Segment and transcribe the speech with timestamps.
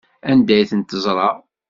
[0.29, 1.29] Anda ay tent-teẓra?